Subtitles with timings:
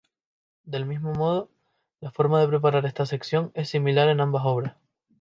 [0.65, 1.51] Del mismo modo,
[1.99, 4.75] la forma de preparar esta sección es similar en ambas obras.